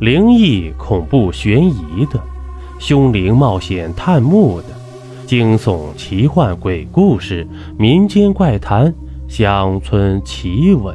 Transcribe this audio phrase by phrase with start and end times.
[0.00, 2.22] 灵异、恐怖、悬疑的，
[2.78, 4.68] 凶灵冒险探墓的，
[5.26, 7.44] 惊悚、奇幻、鬼故事、
[7.76, 8.94] 民间怪谈、
[9.28, 10.94] 乡村奇闻，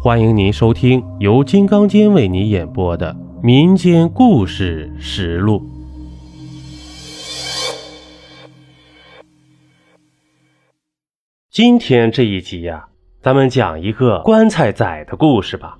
[0.00, 3.12] 欢迎您收听由金刚间为你演播的
[3.42, 5.58] 《民间故事实录》。
[11.50, 12.86] 今天这一集呀，
[13.20, 15.76] 咱们讲一个棺材仔的故事吧。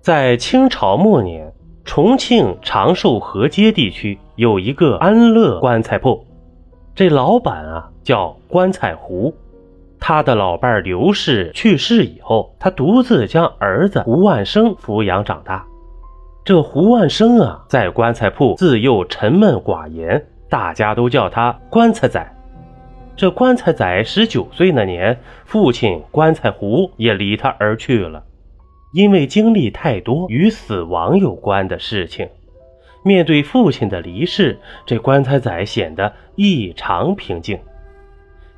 [0.00, 1.52] 在清朝末年，
[1.88, 6.22] 重庆长寿河街地区有一个安乐棺材铺，
[6.94, 9.34] 这老板啊叫棺材胡。
[9.98, 15.64] 他的老伴刘氏去世以后，他独自将儿子胡万生抚养长大。
[16.44, 22.36] 这胡万生啊，在棺材铺自幼沉闷寡言，大家都叫他棺材仔。
[23.16, 28.22] 这棺材仔十九岁那年，父亲棺材胡也离他而去了。
[28.92, 32.28] 因为经历太多与死亡有关的事情，
[33.02, 37.58] 面对父亲的离世，这棺材仔显得异常平静。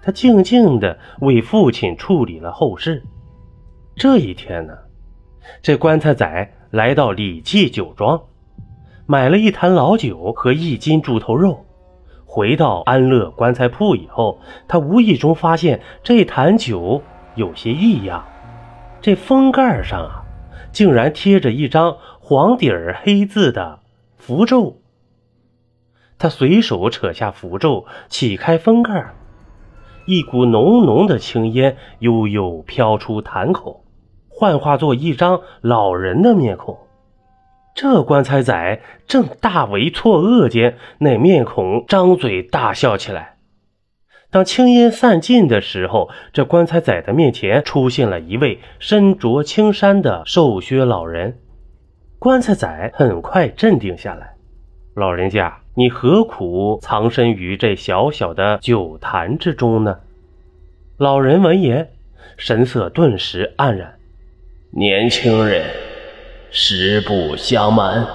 [0.03, 3.03] 他静静地为父亲处理了后事。
[3.97, 4.73] 这一天呢，
[5.61, 8.23] 这棺材仔来到李记酒庄，
[9.07, 11.67] 买了一坛老酒和一斤猪头肉。
[12.25, 17.03] 回到安乐棺材铺以后，他无意中发现这坛酒
[17.35, 18.25] 有些异样，
[19.01, 20.20] 这封盖上啊。
[20.73, 23.81] 竟然贴着一张黄底儿黑字的
[24.17, 24.81] 符咒。
[26.19, 29.15] 他随手扯下符咒，启开封盖，
[30.05, 33.85] 一股浓浓的青烟悠悠飘出坛口，
[34.29, 36.79] 幻化作一张老人的面孔。
[37.75, 43.37] 这棺材仔正大为错愕间，那面孔张嘴大笑起来。
[44.31, 51.37] 当青烟散尽的时候，这棺材仔的面前出现了一位身着青衫的瘦削老人。
[52.21, 54.35] 棺材仔很快镇定下来
[54.95, 59.99] ：“老人家，你何苦藏身于这小小的酒坛之中呢？”
[60.97, 61.89] 老人闻言，
[62.37, 63.95] 神色顿时黯然
[64.71, 65.65] ：“年轻人，
[66.53, 68.07] 实不相瞒，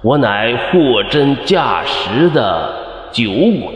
[0.00, 3.75] 我乃货真价实的酒鬼。”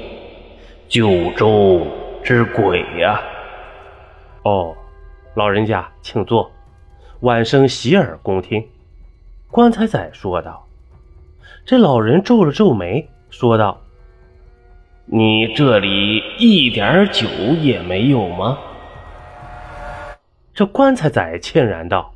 [0.90, 1.86] 九州
[2.20, 3.22] 之鬼呀！
[4.42, 4.74] 哦，
[5.36, 6.50] 老人家请坐，
[7.20, 8.66] 晚生洗耳恭听。
[9.52, 10.66] 棺材仔说道。
[11.64, 13.80] 这老人皱了皱眉，说道
[15.06, 17.28] ：“你这里一点酒
[17.60, 18.58] 也没有吗？”
[20.52, 22.12] 这棺材仔歉然道：“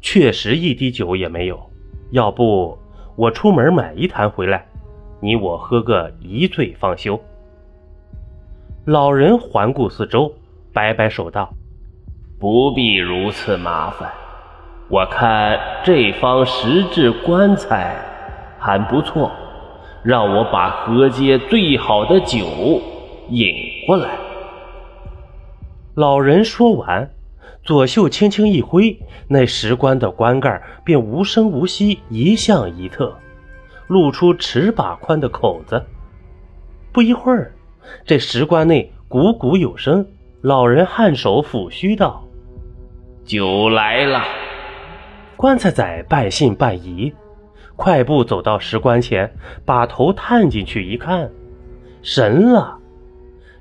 [0.00, 1.70] 确实一滴酒也没有，
[2.12, 2.78] 要不
[3.14, 4.66] 我出门买一坛回来，
[5.20, 7.22] 你我喝个一醉方休。”
[8.90, 10.32] 老人环顾四周，
[10.72, 11.52] 摆摆手道
[12.40, 14.10] ：“不必如此麻烦。
[14.88, 18.02] 我看这方石质棺材
[18.58, 19.30] 还不错，
[20.02, 22.80] 让我把河街最好的酒
[23.28, 23.54] 引
[23.86, 24.08] 过来。”
[25.94, 27.10] 老人说完，
[27.62, 28.98] 左袖轻轻一挥，
[29.28, 33.14] 那石棺的棺盖便无声无息移向一侧，
[33.86, 35.84] 露出尺把宽的口子。
[36.90, 37.52] 不一会儿。
[38.04, 40.06] 这石棺内汩汩有声，
[40.42, 42.24] 老人颔首抚须道
[43.24, 44.22] ：“酒来了。”
[45.36, 47.12] 棺材仔半信半疑，
[47.76, 49.32] 快步走到石棺前，
[49.64, 51.30] 把头探进去一看，
[52.02, 52.76] 神了！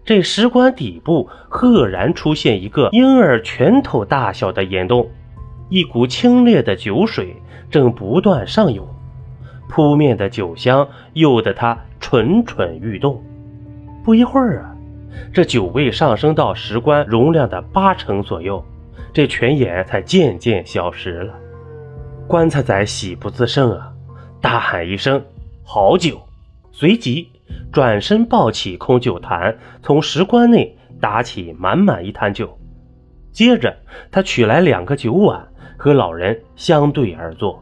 [0.03, 5.09] 这石棺底部赫然出现一个婴儿拳头大小的岩洞，
[5.69, 7.35] 一股清冽的酒水
[7.69, 8.87] 正不断上涌，
[9.69, 13.21] 扑面的酒香诱得他蠢蠢欲动。
[14.07, 14.73] 不一会儿啊，
[15.33, 18.63] 这酒味上升到石棺容量的八成左右，
[19.11, 21.33] 这泉眼才渐渐消失了。
[22.25, 23.91] 棺材仔喜不自胜啊，
[24.39, 25.21] 大喊一声
[25.61, 26.21] “好酒”，
[26.71, 27.29] 随即
[27.69, 32.57] 转身抱起空酒坛，从石棺内打起满满一坛酒。
[33.33, 33.75] 接着，
[34.09, 37.61] 他取来两个酒碗，和老人相对而坐。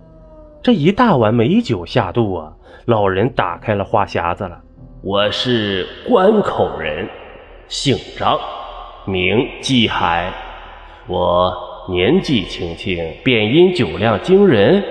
[0.61, 2.53] 这一大碗美酒下肚啊，
[2.85, 4.61] 老人打开了话匣子了。
[5.05, 7.07] 我是关口人，
[7.67, 8.39] 姓张，
[9.05, 10.33] 名继海。
[11.05, 11.53] 我
[11.91, 14.83] 年纪轻轻，便因酒量惊人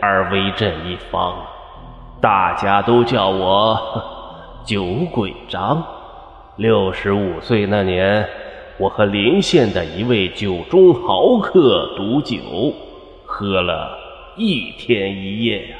[0.00, 1.36] 而威震一方，
[2.20, 3.78] 大家都叫我
[4.64, 5.80] 酒鬼张。
[6.56, 8.28] 六十五岁那年，
[8.76, 12.38] 我和临县的一位酒中豪客赌酒，
[13.24, 13.96] 喝了
[14.36, 15.76] 一天一夜呀，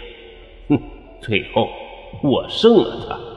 [0.69, 0.81] 哼，
[1.20, 1.69] 最后
[2.22, 3.29] 我胜了他。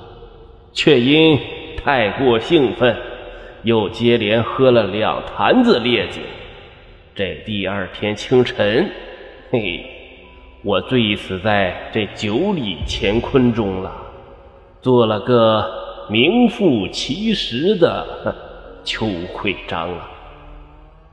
[0.73, 1.39] 却因
[1.77, 2.97] 太过兴奋，
[3.61, 6.19] 又接连喝了两坛子烈酒。
[7.15, 8.89] 这第二天清晨，
[9.51, 9.85] 嘿，
[10.63, 13.91] 我醉死在这九里乾坤中了，
[14.81, 15.63] 做了个
[16.09, 18.35] 名副其实的
[18.83, 20.09] 邱会章啊。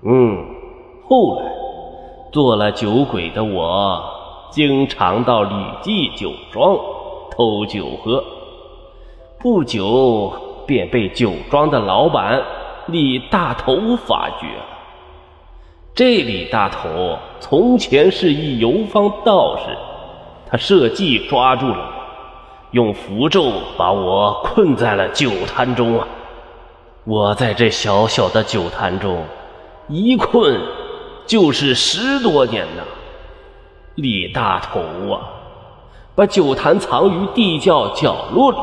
[0.02, 0.42] 嗯，
[1.04, 1.52] 后来
[2.32, 4.02] 做了酒鬼的我，
[4.50, 6.78] 经常到李记酒庄
[7.30, 8.24] 偷酒喝，
[9.42, 10.30] 不久
[10.66, 12.42] 便被酒庄的老板
[12.88, 14.64] 李大头发觉了。
[15.94, 19.62] 这李大头从前是一游方道士，
[20.46, 21.92] 他设计抓住了我，
[22.72, 26.06] 用符咒把我困在了酒坛中啊！
[27.04, 29.24] 我在这小小的酒坛中
[29.88, 30.60] 一困
[31.26, 32.82] 就是十多年呐。
[33.94, 35.20] 李大头啊，
[36.14, 38.58] 把酒坛藏于地窖角落里。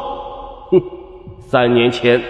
[1.49, 2.21] 三年前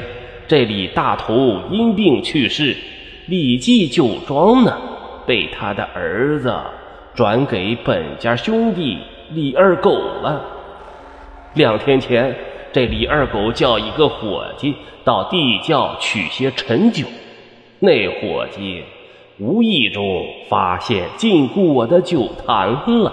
[0.47, 2.77] 这李大头因病去世。
[3.25, 4.77] 李记酒庄呢，
[5.25, 6.55] 被他的儿子
[7.15, 8.99] 转给本家兄弟
[9.31, 10.45] 李二狗了。
[11.55, 12.35] 两天前，
[12.71, 17.07] 这李二狗叫一个伙计到地窖取些陈酒，
[17.79, 18.83] 那伙计
[19.39, 23.11] 无意中发现禁锢我的酒坛了，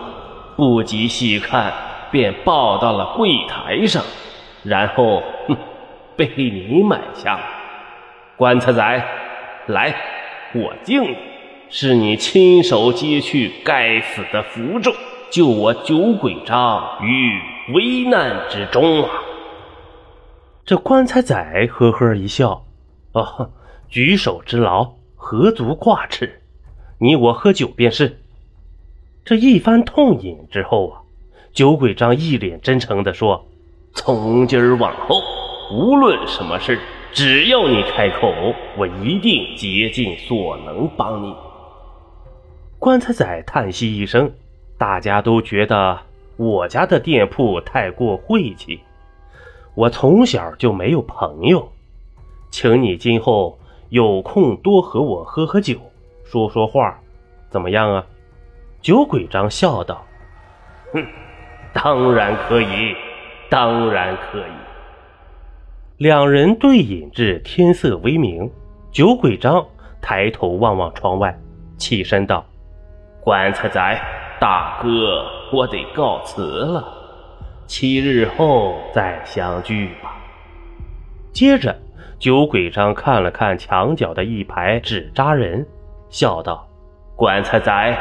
[0.54, 1.72] 不及细看，
[2.10, 4.04] 便抱到了柜台上，
[4.62, 5.22] 然后，
[6.16, 7.42] 被你买下了，
[8.36, 9.04] 棺材仔。
[9.66, 9.94] 来，
[10.54, 11.16] 我敬你，
[11.70, 14.92] 是你亲手揭去该死的符咒，
[15.30, 17.40] 救我酒鬼张于
[17.72, 19.10] 危难之中啊！
[20.66, 22.64] 这棺材仔呵呵一笑，
[23.12, 23.50] 哦，
[23.88, 26.42] 举手之劳，何足挂齿？
[26.98, 28.20] 你我喝酒便是。
[29.24, 31.00] 这一番痛饮之后啊，
[31.54, 33.46] 酒鬼张一脸真诚地说
[33.94, 35.22] ：“从今儿往后，
[35.70, 36.78] 无论什么事。”
[37.14, 38.34] 只要你开口，
[38.76, 41.32] 我一定竭尽所能帮你。
[42.80, 44.32] 棺材仔叹息一声，
[44.76, 45.96] 大家都觉得
[46.36, 48.80] 我家的店铺太过晦气。
[49.76, 51.70] 我从小就没有朋友，
[52.50, 53.56] 请你今后
[53.90, 55.76] 有空多和我喝喝酒，
[56.24, 56.98] 说说话，
[57.48, 58.04] 怎么样啊？
[58.82, 60.04] 酒鬼张笑道
[60.92, 61.06] ：“哼，
[61.72, 62.96] 当然可以，
[63.48, 64.52] 当然可以。”
[65.98, 68.50] 两人对饮至天色微明，
[68.90, 69.64] 酒鬼张
[70.02, 71.38] 抬头望望窗外，
[71.76, 72.44] 起身道
[73.22, 74.00] ：“棺材仔，
[74.40, 76.84] 大哥，我得告辞了，
[77.68, 80.20] 七日后再相聚吧。”
[81.32, 81.76] 接着，
[82.18, 85.64] 酒鬼张看了看墙角的一排纸扎人，
[86.08, 86.66] 笑道
[87.14, 87.98] ：“棺材仔，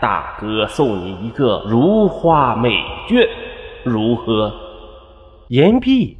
[0.00, 2.70] 大哥送你一个如花美
[3.06, 3.24] 眷，
[3.84, 4.52] 如何？”
[5.46, 6.16] 言毕。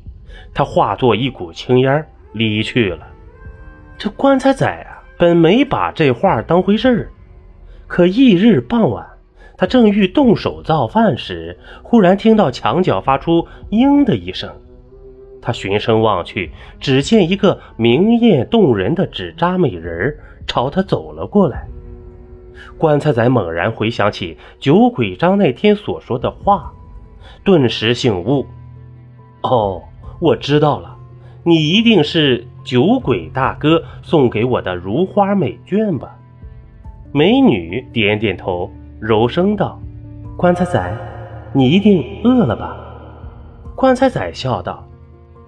[0.54, 3.06] 他化作一股青烟离去了。
[3.98, 7.08] 这棺材仔啊，本没把这话当回事儿，
[7.86, 9.06] 可翌日傍晚，
[9.58, 14.50] 他正欲动手造饭时，忽然听到墙角发出“嘤”的一声。
[15.42, 20.16] 他循声望去，只见一个明艳动人的纸扎美人
[20.46, 21.66] 朝他走了过来。
[22.78, 26.72] 棺材仔猛然回想起酒鬼张那天所说的话，
[27.44, 28.46] 顿时醒悟
[29.42, 29.82] ：“哦。”
[30.20, 30.96] 我知道了，
[31.44, 36.14] 你一定是酒鬼大哥送给我的如花美眷吧？
[37.10, 38.70] 美女点点头，
[39.00, 39.80] 柔声道
[40.36, 40.96] ：“棺材仔，
[41.54, 42.76] 你一定饿了吧？”
[43.74, 44.86] 棺材仔笑道：“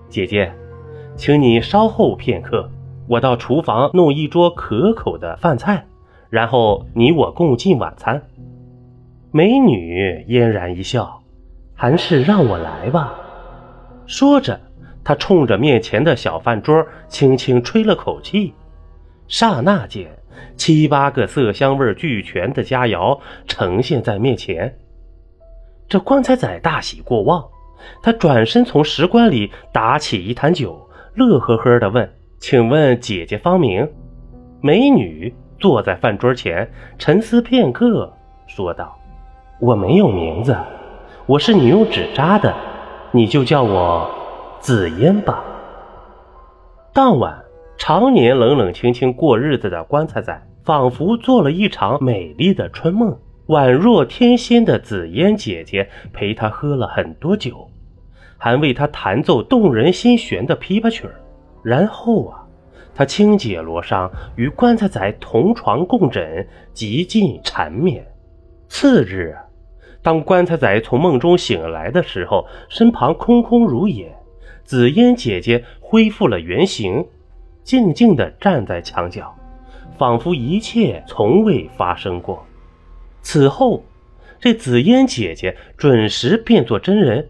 [0.08, 0.50] 姐姐，
[1.16, 2.70] 请你稍后片刻，
[3.06, 5.84] 我到厨房弄一桌可口的饭菜，
[6.30, 8.22] 然后你我共进晚餐。”
[9.30, 11.20] 美女嫣然一笑
[11.76, 13.12] ：“还是让我来吧。”
[14.12, 14.60] 说着，
[15.02, 18.52] 他冲着面前的小饭桌轻轻吹了口气，
[19.26, 20.06] 刹那间，
[20.54, 24.76] 七八个色香味俱全的佳肴呈现在面前。
[25.88, 27.42] 这棺材仔大喜过望，
[28.02, 30.78] 他转身从石棺里打起一坛酒，
[31.14, 32.06] 乐呵呵地问
[32.38, 33.90] ：“请问姐姐芳名？”
[34.60, 38.12] 美女坐在饭桌前，沉思片刻，
[38.46, 38.94] 说道
[39.58, 40.54] ：“我没有名字，
[41.24, 42.54] 我是你用纸扎的。”
[43.14, 44.10] 你就叫我
[44.58, 45.44] 紫烟吧。
[46.94, 47.44] 当晚，
[47.76, 53.18] 常年冷冷清清过日子的棺材仔，仿佛做了一场美丽的春梦。
[53.48, 57.68] 宛若天仙的紫烟姐姐陪他喝了很多酒，
[58.38, 61.14] 还为他弹奏动人心弦的琵琶曲儿。
[61.62, 62.46] 然后啊，
[62.94, 68.06] 他轻解罗裳，与棺材仔同床共枕，极尽缠绵。
[68.68, 69.36] 次日。
[70.02, 74.12] 当棺材仔从梦中醒来的时候，身旁空空如也，
[74.64, 77.06] 紫嫣姐姐恢复了原形，
[77.62, 79.32] 静静地站在墙角，
[79.96, 82.44] 仿佛一切从未发生过。
[83.22, 83.84] 此后，
[84.40, 87.28] 这紫烟姐姐准时变作真人，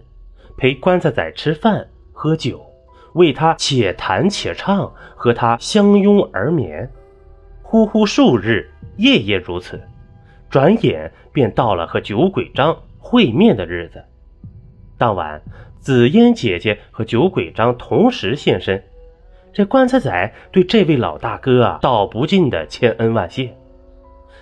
[0.57, 2.65] 陪棺材仔吃饭喝酒，
[3.13, 6.91] 为他且弹且唱，和他相拥而眠。
[7.61, 9.79] 呼呼数日，夜夜如此，
[10.53, 14.05] 转眼便到了和酒鬼张会面的日子。
[14.99, 15.41] 当晚，
[15.81, 18.85] 紫烟姐姐和酒鬼张同时现身。
[19.55, 23.55] 这棺材仔对这位老大哥啊，道不尽的千恩万谢。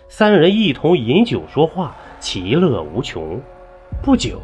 [0.08, 3.40] 三人一同饮酒说话，其乐无穷。
[4.02, 4.42] 不久，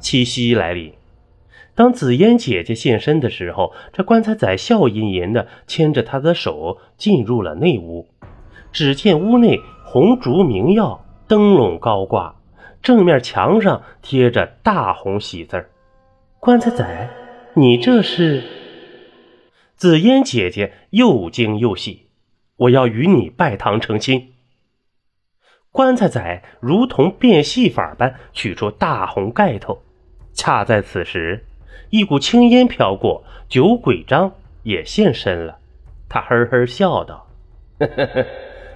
[0.00, 0.94] 七夕来临。
[1.74, 8.08] 当紫烟姐姐现身的时候，这棺材仔笑吟吟的牵着她的手进入了内屋。
[8.72, 9.60] 只见屋内
[9.92, 12.36] 红烛明耀，灯笼高挂，
[12.82, 15.68] 正面墙上贴着大红喜字儿
[16.40, 17.10] 棺材仔，
[17.52, 18.42] 你这是？
[19.76, 22.06] 紫烟姐姐又惊又喜，
[22.56, 24.32] 我要与你拜堂成亲。
[25.70, 29.82] 棺材仔如同变戏法般取出大红盖头，
[30.32, 31.44] 恰在此时，
[31.90, 34.32] 一股青烟飘过，酒鬼张
[34.62, 35.58] 也现身了。
[36.08, 37.26] 他呵呵笑道
[37.78, 38.26] ：“呵呵呵，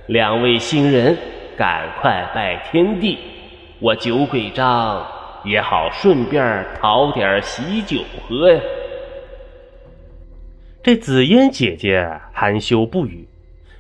[0.07, 1.17] 两位新人，
[1.57, 3.19] 赶快拜天地，
[3.81, 5.05] 我酒鬼张
[5.45, 8.61] 也好顺便讨点喜酒喝呀。”
[10.83, 13.29] 这紫烟姐姐含羞不语。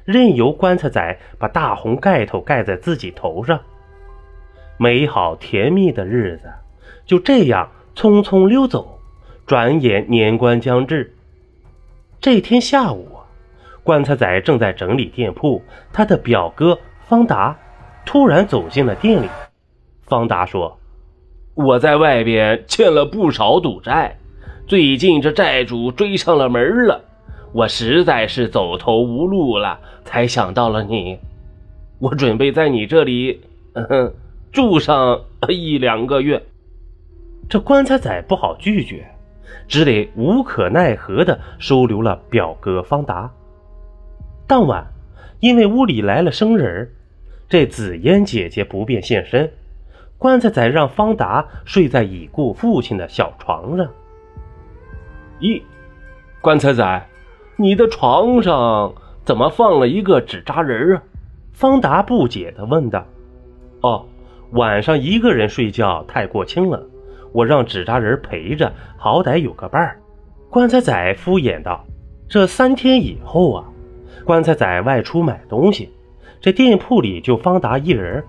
[0.04, 3.60] 任由棺材仔把大红盖头盖在自己头上，
[4.76, 6.48] 美好甜蜜的日子
[7.04, 9.00] 就这样匆匆溜走。
[9.46, 11.12] 转眼年关将至，
[12.20, 13.15] 这天下午，
[13.86, 15.62] 棺材仔正在整理店铺，
[15.92, 16.76] 他的表哥
[17.06, 17.56] 方达
[18.04, 19.28] 突然走进了店里。
[20.02, 20.76] 方达说
[21.54, 24.16] ：“我在外边欠了不少赌债，
[24.66, 27.00] 最近这债主追上了门了。”
[27.54, 31.16] 我实在是走投无路了，才想到了你。
[32.00, 33.40] 我准备在你这里
[33.74, 34.12] 嗯
[34.50, 36.42] 住上一两个月。
[37.48, 39.06] 这棺材仔不好拒绝，
[39.68, 43.30] 只得无可奈何地收留了表哥方达。
[44.46, 44.86] 当晚，
[45.40, 46.90] 因为屋里来了生人，
[47.48, 49.50] 这紫嫣姐姐不便现身，
[50.18, 53.86] 棺材仔让方达睡在已故父亲的小床上。
[55.40, 55.62] 咦，
[56.40, 57.06] 棺材仔。
[57.58, 61.02] 你的床上怎么放了一个纸扎人啊？
[61.52, 63.06] 方达不解地问道。
[63.80, 64.06] 哦，
[64.52, 66.86] 晚上一个人睡觉太过轻了，
[67.32, 69.98] 我让纸扎人陪着，好歹有个伴儿。
[70.50, 71.82] 棺材仔敷衍道。
[72.28, 73.64] 这三天以后啊，
[74.26, 75.88] 棺材仔外出买东西，
[76.40, 78.24] 这店铺里就方达一人。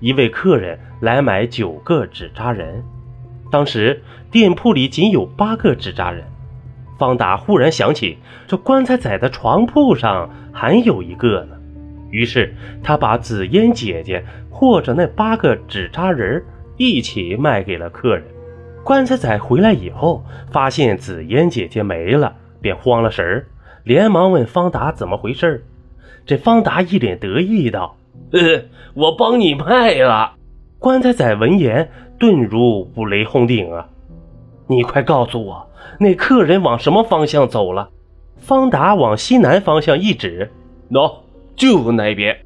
[0.00, 2.82] 一位客人来买九个纸扎人，
[3.50, 6.24] 当时店铺里仅有八个纸扎人。
[6.98, 8.16] 方达忽然想起，
[8.46, 11.56] 这棺材仔的床铺上还有一个呢。
[12.10, 16.42] 于是他把紫烟姐姐或者那八个纸扎人
[16.78, 18.24] 一起卖给了客人。
[18.82, 23.46] 棺材仔回来以后，发现紫烟姐姐没了，便慌了神儿，
[23.86, 25.64] 连忙问方达怎么回事。
[26.26, 27.94] 这方达一脸得意道
[28.34, 28.64] ：“呃，
[28.94, 30.32] 我帮你卖了。”
[30.80, 31.88] 棺材仔闻言，
[32.18, 33.88] 顿如五雷轰顶啊！
[34.66, 37.88] 你快告诉我，那客人往什么方向走了？
[38.38, 40.50] 方达往西南方向一指，
[40.90, 41.18] 喏，
[41.54, 42.36] 就那边。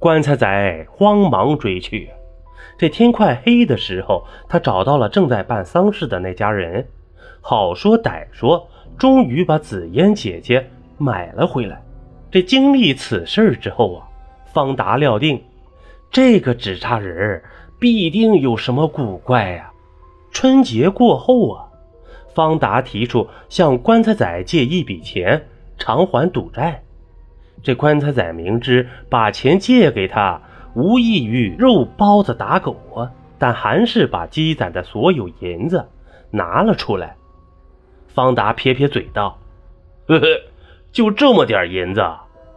[0.00, 2.10] 棺材仔慌忙追去。
[2.76, 6.88] 这天快黑的时候，他找到了正在办丧事的那家人，
[7.40, 8.66] 好说歹说，
[8.98, 11.82] 终于把紫烟姐姐买了回来。
[12.30, 14.08] 这经历此事之后啊，
[14.52, 15.42] 方达料定，
[16.10, 17.42] 这个纸扎人
[17.78, 19.70] 必定有什么古怪呀。
[20.30, 21.66] 春节过后啊，
[22.34, 25.46] 方达提出向棺材仔借一笔钱
[25.78, 26.82] 偿还赌债。
[27.62, 30.42] 这棺材仔明知把钱借给他
[30.74, 35.88] 无异于肉包子打狗啊，但还是把积攒的所有银子
[36.30, 37.16] 拿了出来。
[38.14, 39.38] 方达撇撇嘴道
[40.06, 40.26] ：“呵呵，
[40.92, 42.00] 就这么点银子，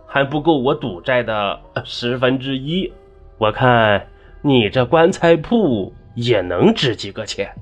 [0.05, 2.93] 还不够我赌债的十分之一。
[3.39, 4.07] 我看
[4.41, 7.53] 你这棺材铺也能值几个钱。”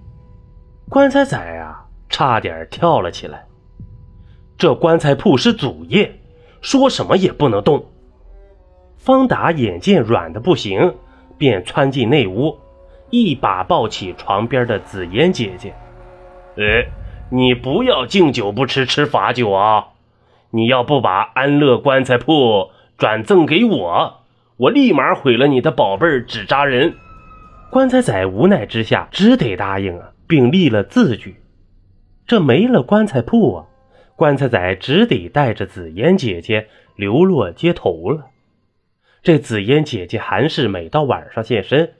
[0.89, 3.45] 棺材仔啊，差点跳了起来。
[4.57, 6.19] 这棺材铺是祖业，
[6.61, 7.85] 说什么也不能动。
[8.97, 10.95] 方达眼见软的不行，
[11.37, 12.57] 便窜进内屋，
[13.09, 15.73] 一把抱起床边的紫烟姐姐。
[16.57, 16.87] 哎，
[17.29, 19.87] 你不要敬酒不吃吃罚酒啊！
[20.51, 24.21] 你要不把安乐棺材铺转赠给我，
[24.57, 26.95] 我立马毁了你的宝贝纸扎人。
[27.69, 30.11] 棺材仔无奈之下，只得答应啊。
[30.27, 31.35] 并立了字据，
[32.25, 33.65] 这没了棺材铺啊，
[34.15, 38.25] 棺材仔只得带着紫烟姐姐流落街头了。
[39.21, 41.93] 这紫烟姐姐还是每到晚上现身，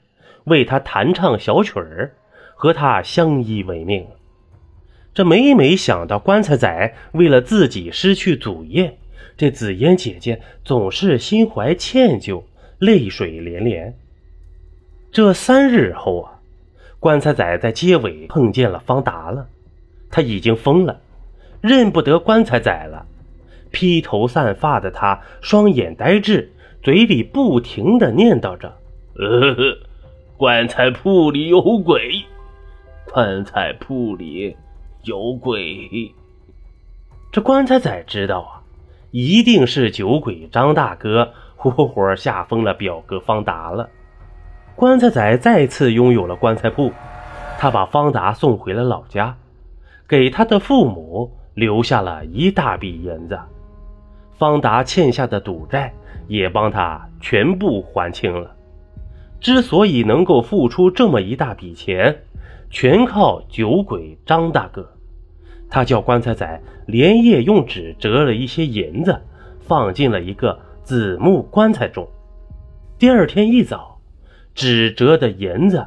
[0.46, 2.16] 为他弹唱小曲儿，
[2.56, 4.04] 和他相依为命。
[5.16, 8.98] 这每每想到棺材仔为了自己失去祖业，
[9.34, 12.42] 这紫嫣姐姐总是心怀歉疚，
[12.78, 13.96] 泪水连连。
[15.10, 16.32] 这三日后啊，
[17.00, 19.48] 棺材仔在街尾碰见了方达了，
[20.10, 21.00] 他已经疯了，
[21.62, 23.06] 认不得棺材仔了。
[23.70, 28.76] 披头散发的他，双眼呆滞，嘴里不停的念叨着
[29.16, 29.78] ：“呃，
[30.36, 32.22] 棺材铺里有鬼，
[33.10, 34.54] 棺材铺里
[35.06, 36.14] 有鬼。”
[37.32, 38.62] 这棺材仔知道啊，
[39.10, 43.88] 一定是酒鬼张大哥活活吓疯了表哥方达了。
[44.74, 46.92] 棺材仔再次拥有了棺材铺，
[47.58, 49.36] 他把方达送回了老家，
[50.06, 53.38] 给他的父母留下了一大笔银子。
[54.38, 55.92] 方达欠下的赌债
[56.28, 58.54] 也帮他全部还清了。
[59.40, 62.22] 之所以能够付出这么一大笔钱，
[62.70, 64.95] 全靠酒鬼张大哥。
[65.68, 69.20] 他叫棺材仔连夜用纸折了一些银子，
[69.60, 72.08] 放进了一个紫木棺材中。
[72.98, 73.98] 第二天一早，
[74.54, 75.84] 纸折的银子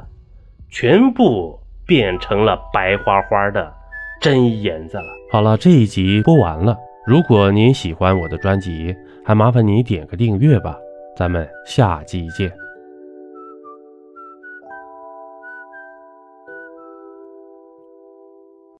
[0.68, 3.72] 全部变成了白花花的
[4.20, 5.06] 真银子了。
[5.32, 6.76] 好了，这一集播完了。
[7.06, 8.94] 如果您喜欢我的专辑，
[9.24, 10.76] 还麻烦你点个订阅吧，
[11.16, 12.52] 咱们下集见。